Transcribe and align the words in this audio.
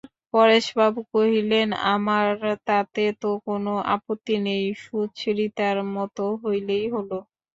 পরেশবাবু 0.33 0.99
কহিলেন, 1.11 1.67
আমার 1.93 2.27
তাতে 2.67 3.03
তো 3.21 3.39
কোনো 3.47 3.71
আপত্তি 3.95 4.35
নেই, 4.45 4.63
সুচরিতার 4.83 5.77
মত 5.95 6.13
হলেই 6.41 6.85
হল। 6.95 7.11